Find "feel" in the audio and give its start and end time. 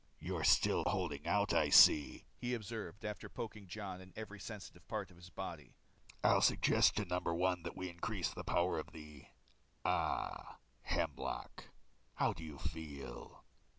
12.57-13.45